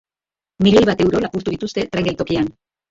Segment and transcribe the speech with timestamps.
[0.67, 2.55] Milioi bat euro lapurtu dituzte tren geltokian